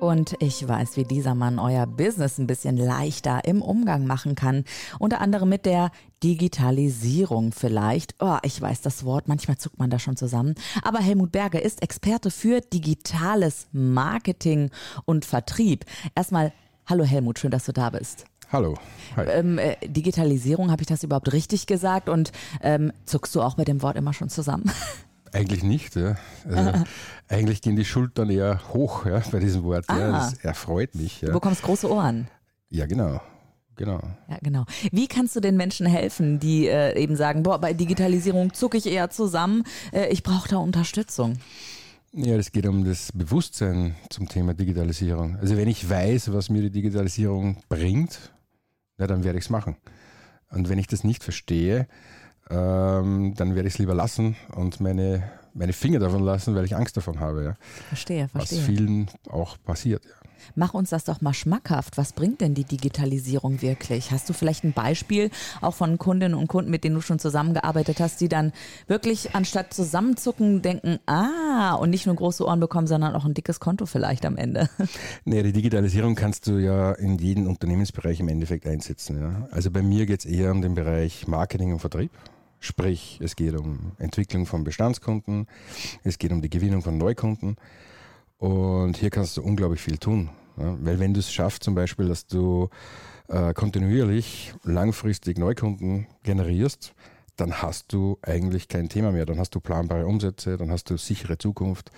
Und 0.00 0.36
ich 0.40 0.66
weiß, 0.66 0.96
wie 0.96 1.04
dieser 1.04 1.34
Mann 1.34 1.58
euer 1.58 1.86
Business 1.86 2.38
ein 2.38 2.46
bisschen 2.46 2.76
leichter 2.76 3.44
im 3.44 3.62
Umgang 3.62 4.06
machen 4.06 4.34
kann. 4.34 4.64
Unter 4.98 5.20
anderem 5.20 5.48
mit 5.48 5.64
der 5.64 5.90
Digitalisierung 6.22 7.52
vielleicht. 7.52 8.14
Oh, 8.20 8.36
ich 8.42 8.60
weiß 8.60 8.82
das 8.82 9.04
Wort, 9.04 9.26
manchmal 9.26 9.56
zuckt 9.56 9.78
man 9.78 9.88
da 9.88 9.98
schon 9.98 10.16
zusammen. 10.16 10.54
Aber 10.82 10.98
Helmut 10.98 11.32
Berger 11.32 11.62
ist 11.62 11.82
Experte 11.82 12.30
für 12.30 12.60
digitales 12.60 13.68
Marketing 13.72 14.70
und 15.06 15.24
Vertrieb. 15.24 15.86
Erstmal, 16.14 16.52
hallo 16.86 17.04
Helmut, 17.04 17.38
schön, 17.38 17.50
dass 17.50 17.64
du 17.64 17.72
da 17.72 17.88
bist. 17.88 18.26
Hallo. 18.52 18.74
Ähm, 19.16 19.58
äh, 19.58 19.76
Digitalisierung, 19.88 20.70
habe 20.70 20.82
ich 20.82 20.88
das 20.88 21.02
überhaupt 21.04 21.32
richtig 21.32 21.66
gesagt? 21.66 22.08
Und 22.08 22.32
ähm, 22.60 22.92
zuckst 23.06 23.34
du 23.34 23.40
auch 23.40 23.54
bei 23.54 23.64
dem 23.64 23.82
Wort 23.82 23.96
immer 23.96 24.12
schon 24.12 24.28
zusammen? 24.28 24.70
Eigentlich 25.32 25.62
nicht. 25.62 25.96
Ja. 25.96 26.16
Also, 26.48 26.84
eigentlich 27.28 27.62
gehen 27.62 27.76
die 27.76 27.84
Schultern 27.84 28.30
eher 28.30 28.60
hoch 28.72 29.06
ja, 29.06 29.22
bei 29.30 29.38
diesem 29.40 29.64
Wort. 29.64 29.86
Ja. 29.88 29.94
Ah. 29.94 30.12
Das 30.12 30.34
erfreut 30.34 30.94
mich. 30.94 31.20
Ja. 31.20 31.28
Du 31.28 31.34
bekommst 31.34 31.62
große 31.62 31.90
Ohren. 31.90 32.28
ja, 32.70 32.86
genau. 32.86 33.20
Genau. 33.76 34.00
Ja, 34.28 34.38
genau. 34.42 34.64
Wie 34.90 35.06
kannst 35.06 35.36
du 35.36 35.40
den 35.40 35.56
Menschen 35.58 35.86
helfen, 35.86 36.40
die 36.40 36.66
äh, 36.66 36.98
eben 36.98 37.14
sagen, 37.14 37.42
boah, 37.42 37.60
bei 37.60 37.74
Digitalisierung 37.74 38.54
zucke 38.54 38.78
ich 38.78 38.86
eher 38.86 39.10
zusammen, 39.10 39.64
äh, 39.92 40.08
ich 40.08 40.22
brauche 40.22 40.48
da 40.48 40.56
Unterstützung? 40.56 41.38
Ja, 42.12 42.36
es 42.36 42.52
geht 42.52 42.66
um 42.66 42.84
das 42.84 43.12
Bewusstsein 43.12 43.94
zum 44.08 44.26
Thema 44.28 44.54
Digitalisierung. 44.54 45.36
Also 45.36 45.58
wenn 45.58 45.68
ich 45.68 45.88
weiß, 45.88 46.32
was 46.32 46.48
mir 46.48 46.62
die 46.62 46.70
Digitalisierung 46.70 47.58
bringt, 47.68 48.32
na, 48.96 49.06
dann 49.06 49.22
werde 49.22 49.38
ich 49.38 49.44
es 49.44 49.50
machen. 49.50 49.76
Und 50.48 50.70
wenn 50.70 50.78
ich 50.78 50.86
das 50.86 51.04
nicht 51.04 51.22
verstehe, 51.22 51.86
ähm, 52.50 53.34
dann 53.36 53.54
werde 53.54 53.68
ich 53.68 53.74
es 53.74 53.78
lieber 53.78 53.94
lassen 53.94 54.36
und 54.54 54.80
meine, 54.80 55.22
meine 55.54 55.72
Finger 55.72 55.98
davon 55.98 56.22
lassen, 56.22 56.54
weil 56.54 56.64
ich 56.64 56.76
Angst 56.76 56.96
davon 56.96 57.20
habe. 57.20 57.44
Ja. 57.44 57.54
Verstehe, 57.88 58.28
Was 58.32 58.48
verstehe. 58.48 58.62
vielen 58.62 59.10
auch 59.30 59.56
passiert. 59.64 60.04
Ja. 60.04 60.10
Mach 60.54 60.74
uns 60.74 60.90
das 60.90 61.04
doch 61.04 61.20
mal 61.20 61.34
schmackhaft. 61.34 61.98
Was 61.98 62.12
bringt 62.12 62.40
denn 62.40 62.54
die 62.54 62.64
Digitalisierung 62.64 63.62
wirklich? 63.62 64.12
Hast 64.12 64.28
du 64.28 64.32
vielleicht 64.32 64.64
ein 64.64 64.72
Beispiel 64.72 65.30
auch 65.60 65.74
von 65.74 65.98
Kundinnen 65.98 66.38
und 66.38 66.46
Kunden, 66.46 66.70
mit 66.70 66.84
denen 66.84 66.94
du 66.94 67.00
schon 67.00 67.18
zusammengearbeitet 67.18 68.00
hast, 68.00 68.20
die 68.20 68.28
dann 68.28 68.52
wirklich 68.86 69.34
anstatt 69.34 69.74
zusammenzucken 69.74 70.62
denken, 70.62 70.98
ah, 71.06 71.74
und 71.74 71.90
nicht 71.90 72.06
nur 72.06 72.14
große 72.14 72.44
Ohren 72.46 72.60
bekommen, 72.60 72.86
sondern 72.86 73.14
auch 73.14 73.24
ein 73.24 73.34
dickes 73.34 73.60
Konto 73.60 73.86
vielleicht 73.86 74.24
am 74.24 74.36
Ende? 74.36 74.68
Nee, 75.24 75.42
die 75.42 75.52
Digitalisierung 75.52 76.14
kannst 76.14 76.46
du 76.46 76.58
ja 76.58 76.92
in 76.92 77.18
jeden 77.18 77.46
Unternehmensbereich 77.46 78.20
im 78.20 78.28
Endeffekt 78.28 78.66
einsetzen. 78.66 79.20
Ja. 79.20 79.48
Also 79.50 79.70
bei 79.70 79.82
mir 79.82 80.06
geht 80.06 80.20
es 80.20 80.26
eher 80.26 80.52
um 80.52 80.62
den 80.62 80.74
Bereich 80.74 81.26
Marketing 81.26 81.72
und 81.72 81.80
Vertrieb. 81.80 82.12
Sprich, 82.66 83.20
es 83.22 83.36
geht 83.36 83.56
um 83.56 83.92
Entwicklung 83.98 84.44
von 84.44 84.64
Bestandskunden, 84.64 85.46
es 86.02 86.18
geht 86.18 86.32
um 86.32 86.42
die 86.42 86.50
Gewinnung 86.50 86.82
von 86.82 86.98
Neukunden. 86.98 87.56
Und 88.38 88.96
hier 88.96 89.10
kannst 89.10 89.36
du 89.36 89.42
unglaublich 89.42 89.80
viel 89.80 89.98
tun. 89.98 90.30
Ja. 90.56 90.76
Weil 90.80 90.98
wenn 90.98 91.14
du 91.14 91.20
es 91.20 91.32
schaffst, 91.32 91.62
zum 91.62 91.76
Beispiel, 91.76 92.08
dass 92.08 92.26
du 92.26 92.68
äh, 93.28 93.54
kontinuierlich 93.54 94.52
langfristig 94.64 95.38
Neukunden 95.38 96.08
generierst, 96.24 96.94
dann 97.36 97.62
hast 97.62 97.92
du 97.92 98.18
eigentlich 98.22 98.66
kein 98.66 98.88
Thema 98.88 99.12
mehr. 99.12 99.26
Dann 99.26 99.38
hast 99.38 99.54
du 99.54 99.60
planbare 99.60 100.04
Umsätze, 100.04 100.56
dann 100.56 100.72
hast 100.72 100.90
du 100.90 100.96
sichere 100.96 101.38
Zukunft, 101.38 101.92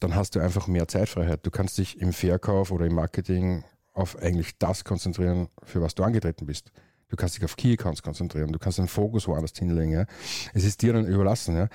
dann 0.00 0.14
hast 0.14 0.34
du 0.34 0.40
einfach 0.40 0.66
mehr 0.66 0.88
Zeitfreiheit. 0.88 1.44
Du 1.44 1.50
kannst 1.50 1.76
dich 1.76 2.00
im 2.00 2.14
Verkauf 2.14 2.70
oder 2.70 2.86
im 2.86 2.94
Marketing 2.94 3.64
auf 3.92 4.16
eigentlich 4.16 4.56
das 4.56 4.82
konzentrieren, 4.82 5.48
für 5.62 5.82
was 5.82 5.94
du 5.94 6.04
angetreten 6.04 6.46
bist. 6.46 6.72
Du 7.10 7.16
kannst 7.16 7.36
dich 7.36 7.44
auf 7.44 7.56
Key 7.56 7.72
Accounts 7.72 8.02
konzentrieren, 8.02 8.52
du 8.52 8.58
kannst 8.58 8.78
den 8.78 8.88
Fokus 8.88 9.28
woanders 9.28 9.52
hinlegen. 9.56 9.92
Ja. 9.92 10.06
Es 10.54 10.64
ist 10.64 10.80
dir 10.80 10.92
dann 10.92 11.06
überlassen. 11.06 11.56
Ja. 11.56 11.68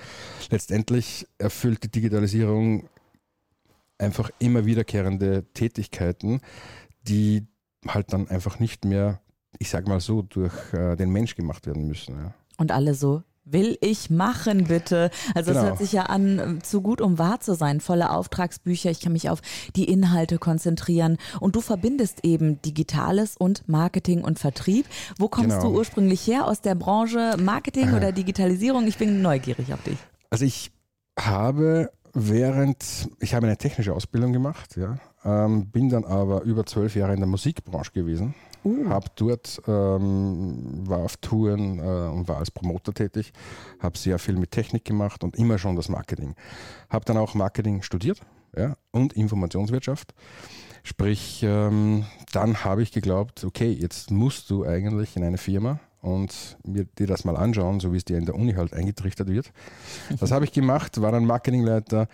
Letztendlich 0.50 1.26
erfüllt 1.38 1.84
die 1.84 1.90
Digitalisierung 1.90 2.88
einfach 3.98 4.30
immer 4.38 4.66
wiederkehrende 4.66 5.44
Tätigkeiten, 5.54 6.40
die 7.02 7.46
halt 7.86 8.12
dann 8.12 8.28
einfach 8.28 8.58
nicht 8.58 8.84
mehr, 8.84 9.20
ich 9.58 9.70
sag 9.70 9.86
mal 9.86 10.00
so, 10.00 10.22
durch 10.22 10.54
äh, 10.72 10.96
den 10.96 11.10
Mensch 11.10 11.34
gemacht 11.34 11.66
werden 11.66 11.86
müssen. 11.86 12.16
Ja. 12.16 12.34
Und 12.56 12.72
alle 12.72 12.94
so, 12.94 13.22
will 13.46 13.78
ich 13.80 14.10
machen, 14.10 14.64
bitte. 14.64 15.10
Also 15.34 15.52
es 15.52 15.56
Genau. 15.56 15.68
hört 15.68 15.78
sich 15.78 15.92
ja 15.92 16.02
an, 16.02 16.38
äh, 16.38 16.58
zu 16.62 16.82
gut, 16.82 17.00
um 17.00 17.18
wahr 17.18 17.40
zu 17.40 17.54
sein. 17.54 17.80
Volle 17.80 18.10
Auftragsbücher, 18.10 18.90
ich 18.90 19.00
kann 19.00 19.12
mich 19.12 19.30
auf 19.30 19.40
die 19.76 19.84
Inhalte 19.84 20.38
konzentrieren. 20.38 21.16
Und 21.40 21.56
du 21.56 21.60
verbindest 21.60 22.24
eben 22.24 22.60
Digitales 22.62 23.36
und 23.36 23.68
Marketing 23.68 24.22
und 24.22 24.38
Vertrieb. 24.38 24.86
Wo 25.18 25.28
kommst 25.28 25.50
Genau. 25.58 25.70
du 25.70 25.78
ursprünglich 25.78 26.26
her? 26.26 26.46
Aus 26.46 26.60
der 26.60 26.74
Branche 26.74 27.36
Marketing 27.40 27.94
oder 27.94 28.12
Digitalisierung? 28.12 28.86
Ich 28.88 28.98
bin 28.98 29.22
neugierig 29.22 29.72
auf 29.72 29.82
dich. 29.82 29.96
Also 30.28 30.44
ich 30.44 30.72
habe 31.18 31.90
während, 32.12 33.08
ich 33.20 33.34
habe 33.34 33.46
eine 33.46 33.56
technische 33.58 33.92
Ausbildung 33.94 34.32
gemacht, 34.32 34.76
ja, 34.76 34.96
ähm, 35.24 35.66
bin 35.70 35.88
dann 35.88 36.04
aber 36.04 36.42
über 36.42 36.64
zwölf 36.66 36.96
Jahre 36.96 37.12
in 37.14 37.20
der 37.20 37.28
Musikbranche 37.28 37.92
gewesen, 37.92 38.34
habe 38.88 39.06
dort, 39.16 39.60
ähm, 39.66 40.82
war 40.86 40.98
auf 40.98 41.16
Touren 41.18 41.78
äh, 41.78 41.82
und 41.82 42.28
war 42.28 42.38
als 42.38 42.50
Promoter 42.50 42.92
tätig, 42.92 43.32
habe 43.80 43.98
sehr 43.98 44.18
viel 44.18 44.36
mit 44.36 44.50
Technik 44.50 44.84
gemacht 44.84 45.24
und 45.24 45.36
immer 45.36 45.58
schon 45.58 45.76
das 45.76 45.88
Marketing. 45.88 46.34
Habe 46.90 47.04
dann 47.04 47.16
auch 47.16 47.34
Marketing 47.34 47.82
studiert 47.82 48.20
ja, 48.56 48.76
und 48.90 49.12
Informationswirtschaft. 49.12 50.14
Sprich, 50.82 51.42
ähm, 51.42 52.06
dann 52.32 52.64
habe 52.64 52.82
ich 52.82 52.92
geglaubt, 52.92 53.44
okay, 53.44 53.72
jetzt 53.72 54.10
musst 54.10 54.50
du 54.50 54.64
eigentlich 54.64 55.16
in 55.16 55.24
eine 55.24 55.38
Firma 55.38 55.80
und 56.06 56.56
mir 56.64 56.84
dir 56.84 57.08
das 57.08 57.24
mal 57.24 57.36
anschauen, 57.36 57.80
so 57.80 57.92
wie 57.92 57.96
es 57.96 58.04
dir 58.04 58.16
in 58.16 58.26
der 58.26 58.36
Uni 58.36 58.52
halt 58.54 58.72
eingetrichtert 58.72 59.28
wird. 59.28 59.52
Das 60.20 60.30
habe 60.30 60.44
ich 60.44 60.52
gemacht, 60.52 61.00
war 61.00 61.10
dann 61.10 61.24
Marketingleiter 61.24 62.06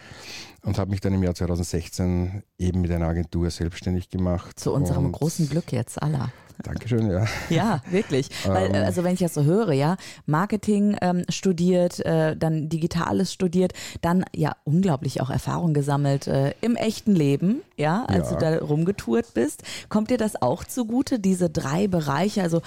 und 0.62 0.78
habe 0.78 0.90
mich 0.90 1.00
dann 1.00 1.12
im 1.12 1.22
Jahr 1.22 1.34
2016 1.34 2.42
eben 2.58 2.80
mit 2.80 2.90
einer 2.90 3.08
Agentur 3.08 3.50
selbstständig 3.50 4.08
gemacht. 4.08 4.58
Zu 4.58 4.72
unserem 4.72 5.12
großen 5.12 5.48
Glück 5.50 5.72
jetzt 5.72 6.02
aller. 6.02 6.32
Dankeschön, 6.62 7.10
ja. 7.10 7.26
Ja, 7.50 7.82
wirklich. 7.90 8.28
Weil, 8.46 8.74
äh, 8.74 8.78
Ähm. 8.78 8.84
also 8.84 9.04
wenn 9.04 9.14
ich 9.14 9.20
das 9.20 9.34
so 9.34 9.44
höre, 9.44 9.72
ja, 9.72 9.96
Marketing 10.26 10.96
ähm, 11.00 11.24
studiert, 11.28 12.00
äh, 12.04 12.36
dann 12.36 12.68
Digitales 12.68 13.32
studiert, 13.32 13.72
dann 14.00 14.24
ja 14.34 14.52
unglaublich 14.64 15.20
auch 15.20 15.30
Erfahrung 15.30 15.74
gesammelt 15.74 16.26
äh, 16.26 16.54
im 16.60 16.76
echten 16.76 17.14
Leben, 17.14 17.62
ja, 17.76 18.04
als 18.06 18.30
Ja. 18.30 18.36
du 18.36 18.40
da 18.40 18.58
rumgetourt 18.64 19.34
bist. 19.34 19.62
Kommt 19.88 20.10
dir 20.10 20.18
das 20.18 20.40
auch 20.40 20.64
zugute, 20.64 21.18
diese 21.18 21.50
drei 21.50 21.88
Bereiche, 21.88 22.42
also 22.42 22.62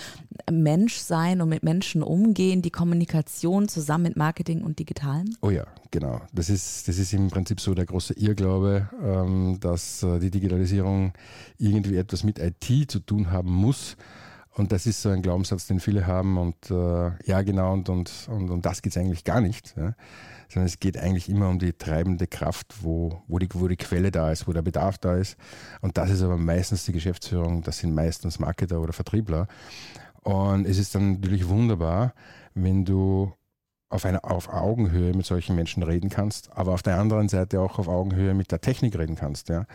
Mensch 0.52 0.96
sein 0.98 1.42
und 1.42 1.50
mit 1.50 1.64
Menschen 1.64 2.04
umgehen, 2.04 2.62
die 2.62 2.72
Kommunikation 2.72 3.68
zusammen 3.68 4.04
mit 4.06 4.18
Marketing 4.18 4.64
und 4.64 4.80
Digitalem? 4.80 5.36
Oh 5.42 5.50
ja, 5.50 5.66
genau. 5.92 6.22
Das 6.34 6.50
ist, 6.50 6.88
das 6.88 6.98
ist 6.98 7.14
im 7.14 7.30
Prinzip 7.30 7.60
so 7.60 7.74
der 7.74 7.86
große 7.86 8.14
Irrglaube, 8.14 8.90
ähm, 9.04 9.58
dass 9.60 10.04
äh, 10.04 10.20
die 10.20 10.30
Digitalisierung 10.32 11.14
irgendwie 11.58 11.98
etwas 11.98 12.24
mit 12.24 12.40
IT 12.40 12.92
zu 12.92 13.00
tun 13.00 13.32
haben 13.32 13.52
muss. 13.52 13.75
Und 14.58 14.72
das 14.72 14.86
ist 14.86 15.02
so 15.02 15.10
ein 15.10 15.22
Glaubenssatz, 15.22 15.68
den 15.68 15.82
viele 15.82 16.08
haben. 16.08 16.38
Und 16.38 16.72
äh, 16.72 17.12
ja, 17.26 17.42
genau, 17.42 17.74
und, 17.74 17.90
und, 17.90 18.28
und, 18.30 18.50
und 18.50 18.66
das 18.66 18.82
geht 18.82 18.96
es 18.96 18.98
eigentlich 18.98 19.26
gar 19.26 19.42
nicht. 19.42 19.76
Ja. 19.76 19.96
Sondern 20.48 20.68
es 20.68 20.80
geht 20.80 20.98
eigentlich 20.98 21.30
immer 21.30 21.50
um 21.50 21.60
die 21.60 21.74
treibende 21.74 22.26
Kraft, 22.26 22.76
wo, 22.82 23.22
wo, 23.28 23.38
die, 23.38 23.50
wo 23.54 23.68
die 23.68 23.76
Quelle 23.76 24.12
da 24.12 24.32
ist, 24.32 24.48
wo 24.48 24.54
der 24.54 24.62
Bedarf 24.62 24.98
da 24.98 25.18
ist. 25.18 25.36
Und 25.82 25.98
das 25.98 26.10
ist 26.10 26.22
aber 26.22 26.38
meistens 26.38 26.86
die 26.86 26.94
Geschäftsführung, 26.94 27.64
das 27.64 27.80
sind 27.80 27.94
meistens 27.94 28.40
Marketer 28.40 28.80
oder 28.80 28.94
Vertriebler. 28.94 29.48
Und 30.22 30.66
es 30.66 30.78
ist 30.78 30.96
dann 30.96 31.14
natürlich 31.14 31.48
wunderbar, 31.50 32.14
wenn 32.54 32.86
du 32.86 33.34
auf 33.90 34.06
einer 34.06 34.26
auf 34.26 34.50
Augenhöhe 34.50 35.14
mit 35.14 35.26
solchen 35.26 35.56
Menschen 35.56 35.84
reden 35.84 36.10
kannst, 36.10 36.56
aber 36.56 36.74
auf 36.74 36.82
der 36.82 36.98
anderen 36.98 37.30
Seite 37.30 37.60
auch 37.60 37.78
auf 37.78 37.88
Augenhöhe 37.88 38.34
mit 38.34 38.52
der 38.52 38.62
Technik 38.62 38.98
reden 38.98 39.16
kannst, 39.16 39.50
ja. 39.50 39.66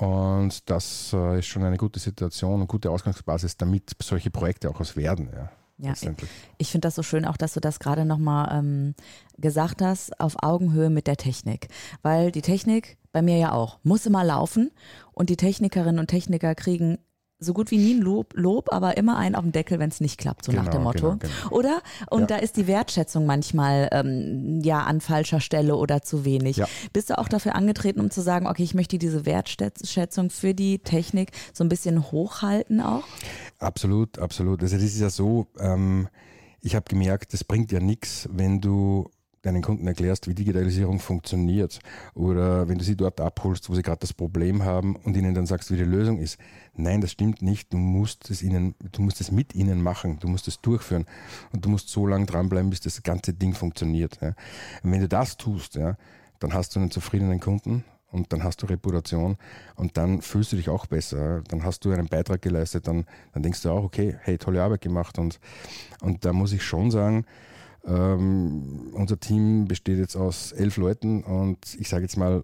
Und 0.00 0.70
das 0.70 1.12
äh, 1.12 1.40
ist 1.40 1.46
schon 1.46 1.62
eine 1.62 1.76
gute 1.76 2.00
Situation 2.00 2.62
und 2.62 2.68
gute 2.68 2.90
Ausgangsbasis, 2.90 3.58
damit 3.58 3.90
solche 4.02 4.30
Projekte 4.30 4.70
auch 4.70 4.80
was 4.80 4.96
werden, 4.96 5.28
ja. 5.34 5.50
Ja, 5.76 5.90
letztendlich. 5.90 6.30
ich 6.58 6.70
finde 6.70 6.88
das 6.88 6.94
so 6.94 7.02
schön, 7.02 7.24
auch 7.24 7.38
dass 7.38 7.54
du 7.54 7.60
das 7.60 7.78
gerade 7.78 8.04
nochmal 8.04 8.58
ähm, 8.58 8.94
gesagt 9.38 9.80
hast, 9.80 10.18
auf 10.20 10.42
Augenhöhe 10.42 10.90
mit 10.90 11.06
der 11.06 11.16
Technik. 11.16 11.68
Weil 12.02 12.32
die 12.32 12.42
Technik, 12.42 12.98
bei 13.12 13.22
mir 13.22 13.38
ja 13.38 13.52
auch, 13.52 13.78
muss 13.82 14.04
immer 14.04 14.22
laufen 14.22 14.70
und 15.12 15.30
die 15.30 15.38
Technikerinnen 15.38 15.98
und 15.98 16.08
Techniker 16.08 16.54
kriegen 16.54 16.98
so 17.42 17.54
gut 17.54 17.70
wie 17.70 17.78
nie 17.78 17.94
ein 17.94 18.02
Lob, 18.02 18.34
Lob 18.36 18.70
aber 18.72 18.96
immer 18.98 19.16
einen 19.16 19.34
auf 19.34 19.42
den 19.42 19.52
Deckel, 19.52 19.78
wenn 19.78 19.88
es 19.88 20.00
nicht 20.00 20.18
klappt, 20.18 20.44
so 20.44 20.52
nach 20.52 20.64
Genau, 20.66 20.72
dem 20.72 20.82
Motto. 20.82 21.16
genau, 21.16 21.16
genau. 21.18 21.50
Oder? 21.56 21.80
Und 22.10 22.20
Ja. 22.22 22.26
da 22.26 22.36
ist 22.36 22.56
die 22.58 22.66
Wertschätzung 22.66 23.24
manchmal 23.26 23.88
ähm, 23.92 24.60
ja 24.62 24.80
an 24.82 25.00
falscher 25.00 25.40
Stelle 25.40 25.76
oder 25.76 26.02
zu 26.02 26.24
wenig. 26.24 26.58
Ja. 26.58 26.66
Bist 26.92 27.10
du 27.10 27.18
auch 27.18 27.28
dafür 27.28 27.54
angetreten, 27.54 28.00
um 28.00 28.10
zu 28.10 28.20
sagen, 28.20 28.46
okay, 28.46 28.62
ich 28.62 28.74
möchte 28.74 28.98
diese 28.98 29.24
Wertschätzung 29.26 30.30
für 30.30 30.54
die 30.54 30.78
Technik 30.80 31.30
so 31.54 31.64
ein 31.64 31.68
bisschen 31.68 32.12
hochhalten 32.12 32.80
auch? 32.80 33.04
Absolut, 33.58 34.18
absolut. 34.18 34.62
Also 34.62 34.76
das 34.76 34.84
ist 34.84 35.00
ja 35.00 35.10
so, 35.10 35.46
ähm, 35.58 36.08
ich 36.60 36.74
habe 36.74 36.84
gemerkt, 36.88 37.32
das 37.32 37.42
bringt 37.44 37.72
ja 37.72 37.80
nichts, 37.80 38.28
wenn 38.32 38.60
du 38.60 39.10
deinen 39.42 39.62
Kunden 39.62 39.86
erklärst, 39.86 40.28
wie 40.28 40.34
Digitalisierung 40.34 40.98
funktioniert 40.98 41.80
oder 42.14 42.68
wenn 42.68 42.78
du 42.78 42.84
sie 42.84 42.96
dort 42.96 43.20
abholst, 43.20 43.70
wo 43.70 43.74
sie 43.74 43.82
gerade 43.82 44.00
das 44.00 44.12
Problem 44.12 44.64
haben 44.64 44.96
und 44.96 45.16
ihnen 45.16 45.34
dann 45.34 45.46
sagst, 45.46 45.70
wie 45.70 45.76
die 45.76 45.84
Lösung 45.84 46.18
ist. 46.18 46.38
Nein, 46.74 47.00
das 47.00 47.12
stimmt 47.12 47.40
nicht. 47.40 47.72
Du 47.72 47.78
musst 47.78 48.30
es 48.30 48.42
ihnen, 48.42 48.74
du 48.92 49.02
musst 49.02 49.20
es 49.20 49.30
mit 49.30 49.54
ihnen 49.54 49.82
machen, 49.82 50.18
du 50.20 50.28
musst 50.28 50.46
es 50.48 50.60
durchführen 50.60 51.06
und 51.52 51.64
du 51.64 51.70
musst 51.70 51.88
so 51.88 52.06
lange 52.06 52.26
dranbleiben, 52.26 52.70
bis 52.70 52.80
das 52.80 53.02
ganze 53.02 53.32
Ding 53.32 53.54
funktioniert. 53.54 54.18
Ja. 54.20 54.34
Wenn 54.82 55.00
du 55.00 55.08
das 55.08 55.36
tust, 55.36 55.74
ja, 55.74 55.96
dann 56.38 56.52
hast 56.52 56.74
du 56.74 56.80
einen 56.80 56.90
zufriedenen 56.90 57.40
Kunden 57.40 57.84
und 58.10 58.32
dann 58.32 58.44
hast 58.44 58.62
du 58.62 58.66
Reputation 58.66 59.36
und 59.76 59.96
dann 59.96 60.20
fühlst 60.20 60.52
du 60.52 60.56
dich 60.56 60.68
auch 60.68 60.86
besser. 60.86 61.42
Dann 61.48 61.64
hast 61.64 61.84
du 61.84 61.92
einen 61.92 62.08
Beitrag 62.08 62.42
geleistet, 62.42 62.86
dann, 62.86 63.06
dann 63.32 63.42
denkst 63.42 63.62
du 63.62 63.70
auch, 63.70 63.84
okay, 63.84 64.16
hey, 64.22 64.36
tolle 64.36 64.62
Arbeit 64.62 64.80
gemacht. 64.82 65.18
Und, 65.18 65.38
und 66.02 66.24
da 66.24 66.32
muss 66.32 66.52
ich 66.52 66.62
schon 66.62 66.90
sagen, 66.90 67.24
ähm, 67.86 68.90
unser 68.94 69.18
Team 69.18 69.66
besteht 69.66 69.98
jetzt 69.98 70.16
aus 70.16 70.52
elf 70.52 70.76
Leuten 70.76 71.22
und 71.22 71.58
ich 71.78 71.88
sage 71.88 72.02
jetzt 72.02 72.16
mal, 72.16 72.42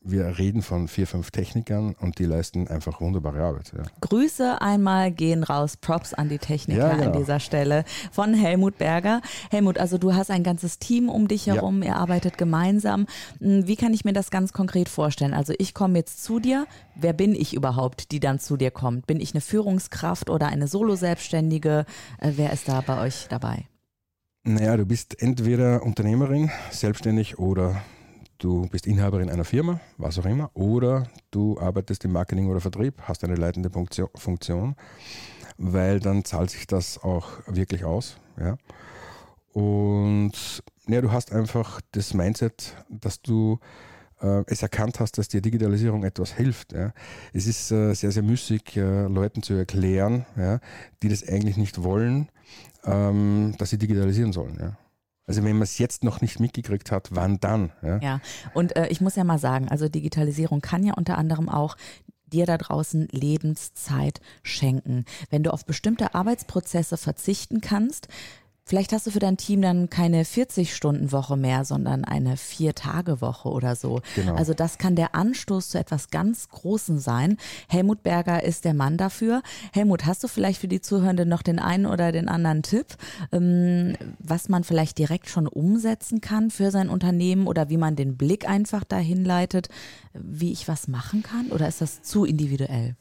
wir 0.00 0.38
reden 0.38 0.62
von 0.62 0.86
vier, 0.86 1.08
fünf 1.08 1.32
Technikern 1.32 1.94
und 2.00 2.18
die 2.20 2.24
leisten 2.24 2.68
einfach 2.68 3.00
wunderbare 3.00 3.42
Arbeit. 3.42 3.72
Ja. 3.76 3.82
Grüße 4.00 4.62
einmal 4.62 5.10
gehen 5.10 5.42
raus, 5.42 5.76
Props 5.76 6.14
an 6.14 6.28
die 6.28 6.38
Techniker 6.38 6.78
Ja, 6.90 6.94
genau. 6.94 7.06
an 7.10 7.18
dieser 7.18 7.40
Stelle 7.40 7.84
von 8.12 8.32
Helmut 8.32 8.78
Berger. 8.78 9.20
Helmut, 9.50 9.76
also 9.76 9.98
du 9.98 10.14
hast 10.14 10.30
ein 10.30 10.44
ganzes 10.44 10.78
Team 10.78 11.08
um 11.08 11.26
dich 11.26 11.46
Ja. 11.46 11.54
herum, 11.56 11.82
ihr 11.82 11.96
arbeitet 11.96 12.38
gemeinsam. 12.38 13.06
Hm, 13.40 13.66
Wie 13.66 13.76
kann 13.76 13.92
ich 13.92 14.04
mir 14.04 14.12
das 14.12 14.30
ganz 14.30 14.52
konkret 14.52 14.88
vorstellen? 14.88 15.34
Also 15.34 15.52
ich 15.58 15.74
komme 15.74 15.98
jetzt 15.98 16.22
zu 16.22 16.38
dir. 16.38 16.66
Wer 16.94 17.12
bin 17.12 17.34
ich 17.34 17.52
überhaupt, 17.52 18.12
die 18.12 18.20
dann 18.20 18.38
zu 18.38 18.56
dir 18.56 18.70
kommt? 18.70 19.06
Bin 19.08 19.20
ich 19.20 19.34
eine 19.34 19.40
Führungskraft 19.40 20.30
oder 20.30 20.46
eine 20.46 20.68
Solo-Selbstständige? 20.68 21.84
Äh, 22.20 22.32
Wer 22.36 22.52
ist 22.52 22.68
da 22.68 22.80
bei 22.82 23.00
euch 23.04 23.26
dabei? 23.28 23.66
Naja, 24.48 24.78
du 24.78 24.86
bist 24.86 25.20
entweder 25.20 25.82
Unternehmerin, 25.82 26.50
selbstständig 26.70 27.38
oder 27.38 27.82
du 28.38 28.66
bist 28.70 28.86
Inhaberin 28.86 29.28
einer 29.28 29.44
Firma, 29.44 29.78
was 29.98 30.18
auch 30.18 30.24
immer, 30.24 30.50
oder 30.54 31.06
du 31.30 31.60
arbeitest 31.60 32.06
im 32.06 32.12
Marketing 32.12 32.48
oder 32.48 32.62
Vertrieb, 32.62 32.94
hast 33.02 33.22
eine 33.24 33.34
leitende 33.34 33.68
Funktio- 33.68 34.08
Funktion, 34.18 34.74
weil 35.58 36.00
dann 36.00 36.24
zahlt 36.24 36.48
sich 36.48 36.66
das 36.66 36.96
auch 36.96 37.28
wirklich 37.46 37.84
aus. 37.84 38.16
Ja. 38.40 38.56
Und 39.52 40.62
ja, 40.86 41.02
du 41.02 41.12
hast 41.12 41.30
einfach 41.30 41.82
das 41.92 42.14
Mindset, 42.14 42.74
dass 42.88 43.20
du 43.20 43.58
äh, 44.20 44.42
es 44.46 44.62
erkannt 44.62 45.00
hast, 45.00 45.18
dass 45.18 45.28
dir 45.28 45.40
Digitalisierung 45.40 46.04
etwas 46.04 46.32
hilft. 46.32 46.72
Ja. 46.72 46.92
Es 47.32 47.46
ist 47.46 47.70
äh, 47.70 47.94
sehr, 47.94 48.12
sehr 48.12 48.22
müßig, 48.22 48.76
äh, 48.76 49.06
Leuten 49.06 49.42
zu 49.42 49.54
erklären, 49.54 50.26
ja, 50.36 50.60
die 51.02 51.08
das 51.08 51.26
eigentlich 51.26 51.56
nicht 51.56 51.82
wollen, 51.82 52.28
ähm, 52.84 53.54
dass 53.58 53.70
sie 53.70 53.78
digitalisieren 53.78 54.32
sollen. 54.32 54.56
Ja. 54.60 54.76
Also 55.26 55.44
wenn 55.44 55.52
man 55.52 55.62
es 55.62 55.76
jetzt 55.76 56.04
noch 56.04 56.22
nicht 56.22 56.40
mitgekriegt 56.40 56.90
hat, 56.90 57.08
wann 57.12 57.38
dann? 57.38 57.70
Ja? 57.82 57.98
Ja, 57.98 58.20
und 58.54 58.74
äh, 58.76 58.88
ich 58.88 59.02
muss 59.02 59.14
ja 59.14 59.24
mal 59.24 59.38
sagen, 59.38 59.68
also 59.68 59.88
Digitalisierung 59.88 60.62
kann 60.62 60.84
ja 60.84 60.94
unter 60.94 61.18
anderem 61.18 61.50
auch 61.50 61.76
dir 62.32 62.46
da 62.46 62.56
draußen 62.56 63.08
Lebenszeit 63.10 64.20
schenken. 64.42 65.04
Wenn 65.30 65.42
du 65.42 65.52
auf 65.52 65.66
bestimmte 65.66 66.14
Arbeitsprozesse 66.14 66.96
verzichten 66.96 67.60
kannst, 67.60 68.08
vielleicht 68.68 68.92
hast 68.92 69.06
du 69.06 69.10
für 69.10 69.18
dein 69.18 69.36
Team 69.36 69.62
dann 69.62 69.88
keine 69.88 70.24
40-Stunden-Woche 70.24 71.36
mehr, 71.36 71.64
sondern 71.64 72.04
eine 72.04 72.36
Vier-Tage-Woche 72.36 73.48
oder 73.48 73.74
so. 73.74 74.02
Genau. 74.14 74.34
Also 74.34 74.52
das 74.52 74.78
kann 74.78 74.94
der 74.94 75.14
Anstoß 75.14 75.70
zu 75.70 75.78
etwas 75.78 76.10
ganz 76.10 76.48
Großem 76.50 76.98
sein. 76.98 77.38
Helmut 77.68 78.02
Berger 78.02 78.44
ist 78.44 78.64
der 78.64 78.74
Mann 78.74 78.98
dafür. 78.98 79.42
Helmut, 79.72 80.04
hast 80.04 80.22
du 80.22 80.28
vielleicht 80.28 80.60
für 80.60 80.68
die 80.68 80.82
Zuhörenden 80.82 81.28
noch 81.28 81.42
den 81.42 81.58
einen 81.58 81.86
oder 81.86 82.12
den 82.12 82.28
anderen 82.28 82.62
Tipp, 82.62 82.86
ähm, 83.32 83.96
was 84.18 84.48
man 84.48 84.64
vielleicht 84.64 84.98
direkt 84.98 85.28
schon 85.28 85.46
umsetzen 85.46 86.20
kann 86.20 86.50
für 86.50 86.70
sein 86.70 86.90
Unternehmen 86.90 87.46
oder 87.46 87.70
wie 87.70 87.78
man 87.78 87.96
den 87.96 88.16
Blick 88.16 88.48
einfach 88.48 88.84
dahin 88.84 89.24
leitet, 89.24 89.68
wie 90.12 90.52
ich 90.52 90.68
was 90.68 90.88
machen 90.88 91.22
kann? 91.22 91.46
Oder 91.50 91.68
ist 91.68 91.80
das 91.80 92.02
zu 92.02 92.24
individuell? 92.24 92.96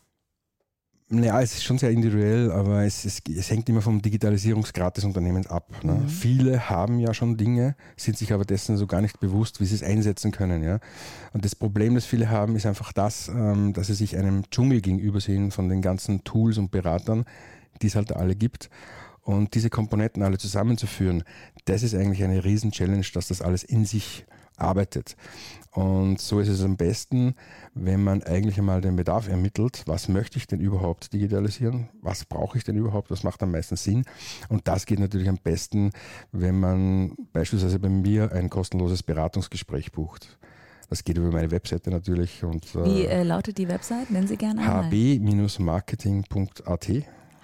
Ja, 1.10 1.42
es 1.42 1.54
ist 1.54 1.64
schon 1.64 1.78
sehr 1.78 1.92
individuell, 1.92 2.52
aber 2.52 2.84
es, 2.84 3.06
es, 3.06 3.22
es 3.34 3.50
hängt 3.50 3.70
immer 3.70 3.82
vom 3.82 4.02
Digitalisierungsgrad 4.02 4.98
des 4.98 5.06
Unternehmens 5.06 5.48
ab. 5.48 5.82
Ne? 5.82 6.04
Viele 6.10 6.70
haben 6.70 7.00
ja 7.00 7.14
schon 7.14 7.38
Dinge, 7.38 7.78
sind 7.96 8.18
sich 8.18 8.34
aber 8.34 8.44
dessen 8.44 8.76
so 8.76 8.88
gar 8.88 9.00
nicht 9.00 9.22
bewusst, 9.22 9.62
wie 9.62 9.66
sie 9.66 9.76
es 9.76 9.84
einsetzen 9.84 10.34
können. 10.34 10.64
Ja? 10.64 10.80
Und 11.32 11.46
das 11.46 11.56
Problem, 11.56 11.96
das 11.96 12.06
viele 12.06 12.30
haben, 12.30 12.58
ist 12.58 12.66
einfach 12.66 12.92
das, 12.92 13.30
ähm, 13.30 13.72
dass 13.72 13.88
sie 13.88 13.94
sich 13.94 14.18
einem 14.18 14.50
Dschungel 14.52 14.82
gegenüber 14.82 15.22
sehen 15.22 15.52
von 15.52 15.70
den 15.70 15.82
ganzen 15.82 16.26
Tools 16.26 16.58
und 16.58 16.72
Beratern, 16.72 17.24
die 17.82 17.88
es 17.88 17.96
halt 17.96 18.12
alle 18.12 18.36
gibt. 18.36 18.70
Und 19.22 19.56
diese 19.56 19.70
Komponenten 19.70 20.24
alle 20.24 20.38
zusammenzuführen, 20.38 21.24
das 21.66 21.84
ist 21.84 21.96
eigentlich 21.96 22.24
eine 22.24 22.44
Riesen-Challenge, 22.44 23.06
dass 23.14 23.30
das 23.30 23.42
alles 23.42 23.64
in 23.64 23.86
sich 23.86 24.26
arbeitet. 24.58 25.16
Und 25.72 26.20
so 26.20 26.40
ist 26.40 26.48
es 26.48 26.64
am 26.64 26.76
besten, 26.76 27.36
wenn 27.76 28.04
man 28.04 28.24
eigentlich 28.24 28.58
einmal 28.58 28.82
den 28.82 28.96
Bedarf 28.96 29.28
ermittelt, 29.28 29.84
was 29.86 30.08
möchte 30.08 30.38
ich 30.38 30.48
denn 30.48 30.60
überhaupt 30.60 31.14
digitalisieren, 31.14 31.90
was 32.02 32.26
brauche 32.26 32.58
ich 32.58 32.64
denn 32.64 32.76
überhaupt, 32.76 33.12
was 33.12 33.24
macht 33.24 33.44
am 33.44 33.52
meisten 33.52 33.76
Sinn. 33.76 34.04
Und 34.50 34.68
das 34.68 34.88
geht 34.88 35.00
natürlich 35.00 35.30
am 35.30 35.38
besten, 35.38 35.92
wenn 36.32 36.60
man 36.60 37.16
beispielsweise 37.32 37.78
bei 37.78 37.90
mir 37.90 38.32
ein 38.32 38.50
kostenloses 38.50 39.04
Beratungsgespräch 39.04 39.92
bucht. 39.92 40.40
Das 40.90 41.04
geht 41.04 41.18
über 41.18 41.32
meine 41.32 41.52
Webseite 41.52 41.92
natürlich 41.92 42.44
und 42.44 42.74
Wie 42.74 43.04
äh, 43.04 43.20
äh, 43.20 43.24
lautet 43.24 43.58
die 43.58 43.68
Website? 43.68 44.10
Nennen 44.10 44.28
Sie 44.28 44.38
gerne 44.38 44.62
einmal. 44.62 44.90
hb-marketing.at. 44.90 46.88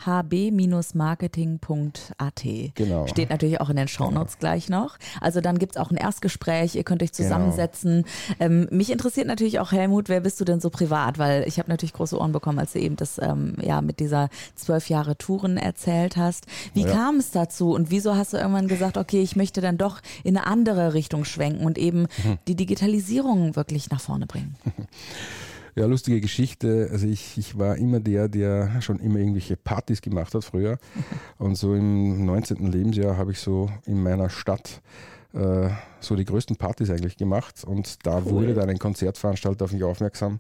hb-marketing.at. 0.06 2.44
Genau. 2.76 3.08
Steht 3.08 3.30
natürlich 3.30 3.62
auch 3.62 3.70
in 3.70 3.76
den 3.76 3.88
Shownotes 3.88 4.40
gleich 4.40 4.70
noch. 4.70 4.98
Also 5.22 5.42
dann 5.42 5.60
gibt's 5.60 5.78
auch 5.78 5.92
ein 5.92 5.98
Erstgespräch, 5.98 6.76
ihr 6.76 6.84
könnt 6.84 7.02
euch 7.04 7.12
Genau. 7.12 7.28
zusammensetzen. 7.28 8.06
Ähm, 8.40 8.68
mich 8.72 8.92
interessiert 8.92 9.28
natürlich 9.28 9.60
auch, 9.60 9.72
Helmut, 9.72 10.10
wer 10.10 10.22
bist 10.22 10.40
du 10.40 10.46
denn 10.46 10.60
so 10.60 10.70
privat? 10.70 11.18
Weil 11.18 11.46
ich 11.48 11.60
habe 11.60 11.70
natürlich 11.70 11.94
große 11.94 12.18
Ohren 12.18 12.32
bekommen, 12.32 12.60
als 12.60 12.74
du 12.74 12.80
eben 12.80 12.96
das 12.96 13.20
ähm, 13.20 13.56
ja 13.62 13.82
mit 13.82 14.00
dieser 14.00 14.30
zwölf 14.56 14.90
Jahre 14.90 15.18
Touren 15.18 15.58
erzählt 15.58 16.18
hast. 16.18 16.46
Wie 16.74 16.84
Ja. 16.84 16.92
kam 16.92 17.18
es 17.18 17.32
dazu 17.32 17.72
und 17.74 17.92
wieso 17.92 18.16
hast 18.16 18.34
du 18.34 18.38
irgendwann 18.38 18.68
gesagt, 18.68 18.98
okay, 18.98 19.22
ich 19.22 19.36
möchte 19.36 19.62
dann 19.62 19.78
doch 19.78 20.02
in 20.24 20.38
eine 20.38 20.48
andere 20.48 20.94
Richtung 20.94 21.26
schwenken 21.26 21.66
und 21.66 21.78
eben 21.78 22.08
Mhm. 22.24 22.38
die 22.48 22.56
Digitalisierung 22.56 23.56
wirklich 23.56 23.90
nach 23.90 24.02
vorne 24.02 24.26
bringen? 24.26 24.56
Ja, 25.76 25.88
lustige 25.88 26.22
Geschichte. 26.22 26.90
Also 26.92 27.08
ich, 27.08 27.36
ich 27.38 27.58
war 27.58 27.78
immer 27.78 28.00
der, 28.00 28.30
der 28.30 28.80
schon 28.82 29.00
immer 29.00 29.18
irgendwelche 29.18 29.58
Partys 29.58 30.02
gemacht 30.02 30.36
hat 30.36 30.44
früher. 30.44 30.78
Und 31.40 31.56
so 31.56 31.74
im 31.74 32.26
19. 32.26 32.72
Lebensjahr 32.72 33.18
habe 33.18 33.32
ich 33.32 33.40
so 33.40 33.72
in 33.86 34.04
meiner 34.04 34.30
Stadt 34.30 34.82
äh, 35.34 35.70
so 36.00 36.16
die 36.16 36.26
größten 36.26 36.58
Partys 36.58 36.92
eigentlich 36.92 37.18
gemacht. 37.18 37.64
Und 37.64 38.06
da 38.06 38.24
wurde 38.26 38.54
dann 38.54 38.70
ein 38.70 38.78
Konzertveranstalter 38.78 39.66
auf 39.66 39.72
mich 39.72 39.84
aufmerksam. 39.84 40.40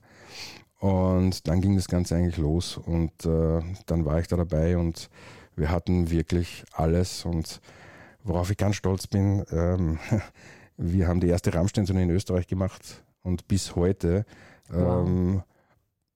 Und 0.77 1.47
dann 1.47 1.61
ging 1.61 1.75
das 1.75 1.87
Ganze 1.87 2.15
eigentlich 2.15 2.37
los. 2.37 2.77
Und 2.77 3.25
äh, 3.25 3.61
dann 3.87 4.05
war 4.05 4.19
ich 4.19 4.27
da 4.27 4.37
dabei 4.37 4.77
und 4.77 5.09
wir 5.55 5.71
hatten 5.71 6.11
wirklich 6.11 6.63
alles. 6.73 7.25
Und 7.25 7.59
worauf 8.23 8.51
ich 8.51 8.57
ganz 8.57 8.75
stolz 8.75 9.07
bin, 9.07 9.43
ähm, 9.51 9.97
wir 10.77 11.07
haben 11.07 11.21
die 11.21 11.29
erste 11.29 11.55
Rammstein-Tournee 11.55 12.03
in 12.03 12.11
Österreich 12.11 12.45
gemacht. 12.45 13.03
Und 13.23 13.47
bis 13.47 13.75
heute 13.75 14.25
Wow. 14.69 15.07
ähm, 15.07 15.43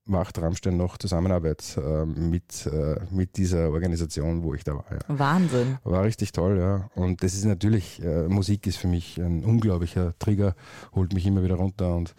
macht 0.08 0.42
Rammstein 0.42 0.78
noch 0.78 0.98
Zusammenarbeit 0.98 1.78
ähm, 1.78 2.30
mit, 2.30 2.66
äh, 2.66 2.96
mit 3.12 3.38
dieser 3.38 3.72
Organisation, 3.72 4.44
wo 4.44 4.54
ich 4.54 4.64
da 4.64 4.76
war. 4.76 4.86
Ja. 4.90 5.00
Wahnsinn. 5.08 5.78
War 5.84 6.04
richtig 6.04 6.32
toll, 6.32 6.58
ja. 6.58 6.90
Und 6.96 7.24
das 7.24 7.34
ist 7.34 7.46
natürlich, 7.46 8.02
äh, 8.02 8.28
Musik 8.28 8.68
ist 8.68 8.78
für 8.78 8.88
mich 8.88 9.18
ein 9.18 9.44
unglaublicher 9.44 10.14
Trigger, 10.20 10.56
holt 10.96 11.14
mich 11.14 11.26
immer 11.26 11.44
wieder 11.44 11.56
runter 11.56 11.96
und 11.96 12.16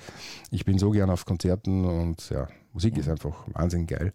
ich 0.50 0.64
bin 0.64 0.78
so 0.78 0.90
gern 0.90 1.10
auf 1.10 1.24
Konzerten 1.24 1.84
und 1.84 2.28
ja, 2.30 2.48
Musik 2.72 2.96
ist 2.96 3.08
einfach 3.08 3.34
wahnsinnig 3.54 3.88
geil. 3.88 4.12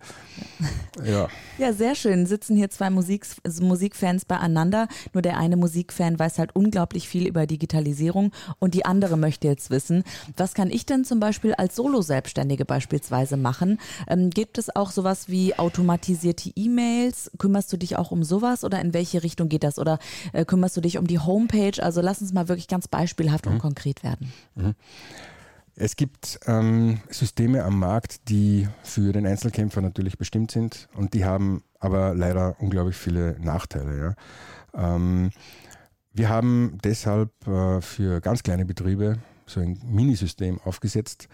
Ja. 1.04 1.28
Ja, 1.58 1.74
sehr 1.74 1.96
schön. 1.96 2.26
Sitzen 2.26 2.56
hier 2.56 2.70
zwei 2.70 2.90
Musik, 2.90 3.26
Musikfans 3.60 4.26
beieinander. 4.26 4.88
Nur 5.12 5.22
der 5.22 5.38
eine 5.38 5.58
Musikfan 5.58 6.18
weiß 6.18 6.40
halt 6.40 6.56
unglaublich 6.56 7.10
viel 7.10 7.28
über 7.28 7.46
Digitalisierung 7.48 8.32
und 8.60 8.74
die 8.74 8.86
andere 8.86 9.18
möchte 9.18 9.48
jetzt 9.48 9.70
wissen, 9.70 10.04
was 10.38 10.54
kann 10.54 10.70
ich 10.70 10.86
denn 10.86 11.04
zum 11.04 11.20
Beispiel 11.20 11.54
als 11.56 11.76
Solo-Selbstständige 11.76 12.64
beispielsweise 12.64 13.38
machen? 13.38 13.80
Ähm, 14.08 14.30
gibt 14.30 14.58
es 14.58 14.74
auch 14.76 14.92
sowas 14.92 15.28
wie 15.30 15.56
automatisierte 15.56 16.52
E-Mails? 16.56 17.32
Kümmerst 17.38 17.74
du 17.74 17.78
dich 17.78 17.98
auch 17.98 18.12
um 18.12 18.24
sowas 18.24 18.64
oder 18.64 18.80
in 18.82 18.94
welche 18.94 19.24
Richtung 19.24 19.50
geht 19.50 19.64
das? 19.64 19.80
Oder 19.80 20.00
äh, 20.32 20.46
kümmerst 20.46 20.78
du 20.78 20.82
dich 20.82 20.98
um 20.98 21.08
die 21.08 21.20
Homepage? 21.20 21.82
Also 21.82 22.02
lass 22.02 22.22
uns 22.22 22.34
mal 22.34 22.48
wirklich 22.48 22.68
ganz 22.68 22.88
beispielhaft 22.88 23.48
und 23.48 23.60
konkret 23.60 24.04
werden. 24.04 24.32
Es 25.75 25.96
gibt 25.96 26.39
ähm, 26.46 27.00
Systeme 27.10 27.63
am 27.63 27.80
Markt, 27.80 28.30
die 28.30 28.68
für 28.84 29.12
den 29.12 29.25
Einzelkämpfer 29.25 29.82
natürlich 29.82 30.18
bestimmt 30.18 30.51
sind 30.51 30.88
und 30.96 31.13
die 31.13 31.25
haben 31.25 31.63
aber 31.80 32.13
leider 32.13 32.56
unglaublich 32.60 32.96
viele 32.96 33.38
Nachteile. 33.39 34.15
Ja. 34.75 34.96
Ähm, 34.96 35.32
wir 36.13 36.30
haben 36.30 36.77
deshalb 36.84 37.32
äh, 37.48 37.82
für 37.82 38.22
ganz 38.22 38.44
kleine 38.44 38.65
Betriebe 38.65 39.18
so 39.46 39.60
ein 39.60 39.80
Minisystem 39.84 40.60
aufgesetzt, 40.62 41.27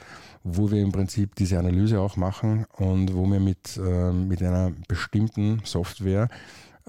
wo 0.44 0.72
wir 0.72 0.82
im 0.82 0.92
Prinzip 0.92 1.36
diese 1.36 1.60
Analyse 1.60 2.00
auch 2.00 2.16
machen 2.16 2.66
und 2.78 3.14
wo 3.14 3.26
wir 3.26 3.40
mit, 3.40 3.78
ähm, 3.78 4.28
mit 4.30 4.42
einer 4.42 4.72
bestimmten 4.88 5.62
Software 5.66 6.30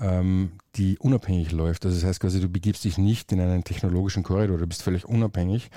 ähm, 0.00 0.52
die 0.76 0.98
unabhängig 0.98 1.52
läuft. 1.52 1.84
Also 1.84 1.96
das 1.98 2.06
heißt 2.06 2.20
quasi, 2.20 2.40
du 2.40 2.48
begibst 2.48 2.84
dich 2.84 2.96
nicht 2.96 3.32
in 3.32 3.40
einen 3.40 3.64
technologischen 3.64 4.22
Korridor, 4.22 4.58
du 4.58 4.66
bist 4.66 4.82
völlig 4.82 5.04
unabhängig. 5.04 5.70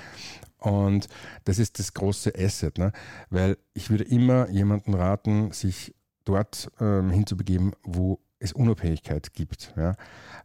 Und 0.64 1.08
das 1.44 1.58
ist 1.58 1.78
das 1.78 1.92
große 1.92 2.32
Asset, 2.38 2.78
ne? 2.78 2.92
weil 3.28 3.58
ich 3.74 3.90
würde 3.90 4.04
immer 4.04 4.48
jemanden 4.48 4.94
raten, 4.94 5.52
sich 5.52 5.94
dort 6.24 6.70
ähm, 6.80 7.10
hinzubegeben, 7.10 7.72
wo 7.82 8.18
es 8.38 8.54
Unabhängigkeit 8.54 9.34
gibt. 9.34 9.74
Ja? 9.76 9.94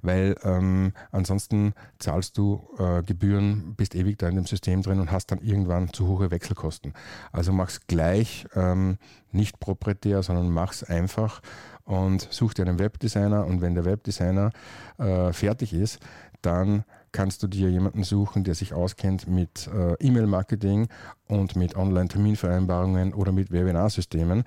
Weil 0.02 0.36
ähm, 0.44 0.92
ansonsten 1.12 1.74
zahlst 2.00 2.38
du 2.38 2.68
äh, 2.78 3.02
Gebühren, 3.02 3.76
bist 3.76 3.96
ewig 3.96 4.20
da 4.20 4.28
in 4.28 4.36
dem 4.36 4.46
System 4.46 4.82
drin 4.82 5.00
und 5.00 5.12
hast 5.12 5.28
dann 5.28 5.40
irgendwann 5.40 5.94
zu 5.94 6.08
hohe 6.08 6.32
Wechselkosten. 6.32 6.94
Also 7.32 7.54
mach's 7.54 7.88
gleich 7.88 8.46
ähm, 8.56 8.98
nicht 9.32 9.62
proprietär, 9.62 10.22
sondern 10.22 10.50
mach's 10.50 10.84
einfach 10.84 11.42
und 11.86 12.28
such 12.30 12.54
dir 12.54 12.68
einen 12.68 12.78
Webdesigner 12.78 13.46
und 13.46 13.62
wenn 13.62 13.74
der 13.74 13.86
Webdesigner 13.86 14.52
äh, 14.98 15.34
fertig 15.34 15.74
ist, 15.74 16.00
dann 16.42 16.84
kannst 17.12 17.42
du 17.44 17.48
dir 17.48 17.70
jemanden 17.70 18.04
suchen, 18.04 18.44
der 18.44 18.56
sich 18.56 18.74
auskennt 18.74 19.28
mit 19.28 19.68
äh, 19.68 19.94
E-Mail-Marketing 20.00 20.88
und 21.28 21.56
mit 21.56 21.76
Online-Terminvereinbarungen 21.76 23.14
oder 23.14 23.32
mit 23.32 23.52
Webinarsystemen. 23.52 24.44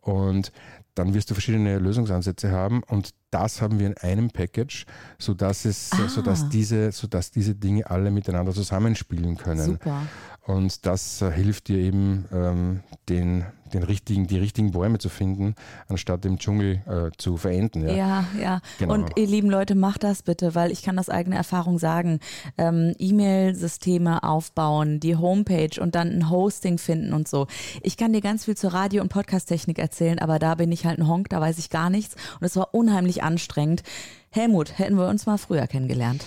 Und 0.00 0.52
dann 0.94 1.14
wirst 1.14 1.30
du 1.30 1.34
verschiedene 1.34 1.78
Lösungsansätze 1.78 2.50
haben 2.50 2.82
und 2.82 3.10
das 3.36 3.60
haben 3.60 3.78
wir 3.78 3.86
in 3.86 3.96
einem 3.98 4.30
Package, 4.30 4.86
sodass 5.18 5.66
es, 5.66 5.90
ah. 5.92 6.08
sodass 6.08 6.48
diese, 6.48 6.90
sodass 6.90 7.30
diese 7.30 7.54
Dinge 7.54 7.88
alle 7.90 8.10
miteinander 8.10 8.52
zusammenspielen 8.52 9.36
können. 9.36 9.72
Super. 9.72 10.02
Und 10.46 10.86
das 10.86 11.20
äh, 11.22 11.30
hilft 11.30 11.68
dir 11.68 11.78
eben, 11.78 12.24
ähm, 12.32 12.80
den, 13.08 13.44
den 13.72 13.82
richtigen, 13.82 14.26
die 14.26 14.38
richtigen 14.38 14.70
Bäume 14.70 14.98
zu 14.98 15.08
finden, 15.08 15.54
anstatt 15.88 16.24
im 16.24 16.38
Dschungel 16.38 16.82
äh, 16.86 17.10
zu 17.18 17.36
verenden. 17.36 17.86
Ja, 17.88 17.94
ja. 17.94 18.24
ja. 18.40 18.60
Genau. 18.78 18.94
Und 18.94 19.10
ihr 19.16 19.26
lieben 19.26 19.50
Leute, 19.50 19.74
macht 19.74 20.04
das 20.04 20.22
bitte, 20.22 20.54
weil 20.54 20.70
ich 20.70 20.82
kann 20.82 20.98
aus 20.98 21.08
eigener 21.08 21.36
Erfahrung 21.36 21.78
sagen, 21.78 22.20
ähm, 22.58 22.94
E-Mail-Systeme 22.98 24.22
aufbauen, 24.22 25.00
die 25.00 25.16
Homepage 25.16 25.80
und 25.80 25.94
dann 25.94 26.10
ein 26.10 26.30
Hosting 26.30 26.78
finden 26.78 27.12
und 27.12 27.26
so. 27.26 27.48
Ich 27.82 27.96
kann 27.96 28.12
dir 28.12 28.20
ganz 28.20 28.44
viel 28.44 28.56
zur 28.56 28.72
Radio- 28.72 29.02
und 29.02 29.08
Podcast-Technik 29.08 29.78
erzählen, 29.78 30.20
aber 30.20 30.38
da 30.38 30.54
bin 30.54 30.70
ich 30.70 30.86
halt 30.86 30.98
ein 30.98 31.08
Honk, 31.08 31.28
da 31.30 31.40
weiß 31.40 31.58
ich 31.58 31.70
gar 31.70 31.90
nichts. 31.90 32.14
Und 32.40 32.46
es 32.46 32.56
war 32.56 32.72
unheimlich 32.72 33.22
anstrengend. 33.26 33.82
Helmut, 34.30 34.78
hätten 34.78 34.96
wir 34.96 35.08
uns 35.08 35.26
mal 35.26 35.38
früher 35.38 35.66
kennengelernt. 35.66 36.26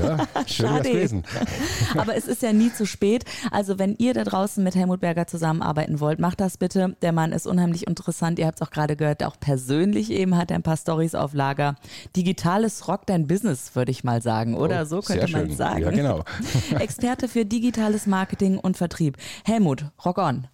Ja, 0.00 0.26
schön 0.46 0.70
was 0.70 0.82
gewesen. 0.82 1.22
Aber 1.96 2.16
es 2.16 2.26
ist 2.26 2.42
ja 2.42 2.52
nie 2.52 2.72
zu 2.72 2.84
spät. 2.84 3.24
Also 3.50 3.78
wenn 3.78 3.94
ihr 3.96 4.12
da 4.12 4.24
draußen 4.24 4.62
mit 4.62 4.74
Helmut 4.74 5.00
Berger 5.00 5.26
zusammenarbeiten 5.26 6.00
wollt, 6.00 6.18
macht 6.18 6.40
das 6.40 6.56
bitte. 6.56 6.96
Der 7.00 7.12
Mann 7.12 7.32
ist 7.32 7.46
unheimlich 7.46 7.86
interessant. 7.86 8.38
Ihr 8.38 8.46
habt 8.46 8.60
es 8.60 8.66
auch 8.66 8.72
gerade 8.72 8.96
gehört, 8.96 9.22
auch 9.24 9.38
persönlich 9.38 10.10
eben 10.10 10.36
hat 10.36 10.50
er 10.50 10.56
ein 10.56 10.62
paar 10.62 10.76
Stories 10.76 11.14
auf 11.14 11.32
Lager. 11.32 11.76
Digitales 12.16 12.88
rockt 12.88 13.08
dein 13.08 13.26
Business, 13.26 13.74
würde 13.74 13.92
ich 13.92 14.04
mal 14.04 14.20
sagen, 14.20 14.54
oder? 14.54 14.82
Oh, 14.82 14.84
so 14.84 15.00
könnte 15.00 15.30
man 15.30 15.50
sagen. 15.52 15.82
Ja, 15.82 15.90
genau. 15.90 16.24
Experte 16.78 17.28
für 17.28 17.44
digitales 17.44 18.06
Marketing 18.06 18.58
und 18.58 18.76
Vertrieb. 18.76 19.16
Helmut, 19.44 19.86
rock 20.04 20.18
on. 20.18 20.48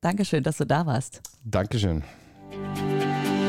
Dankeschön, 0.00 0.42
dass 0.42 0.58
du 0.58 0.66
da 0.66 0.86
warst. 0.86 1.22
Dankeschön. 1.44 2.02